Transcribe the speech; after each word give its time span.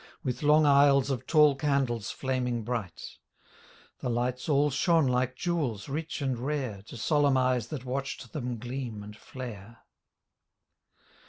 With 0.23 0.41
long 0.41 0.65
aisles 0.65 1.11
of 1.11 1.27
tall 1.27 1.55
candles 1.55 2.09
flaming 2.09 2.63
bright: 2.63 3.19
The 3.99 4.09
lights 4.09 4.49
all 4.49 4.71
shone 4.71 5.05
like 5.05 5.35
jewels 5.35 5.87
rich 5.89 6.23
and 6.23 6.39
rare 6.39 6.81
To 6.87 6.97
solemn 6.97 7.37
eyes 7.37 7.67
that 7.67 7.85
watched 7.85 8.33
them 8.33 8.57
gleam 8.57 9.03
and 9.03 9.15
flare. 9.15 9.83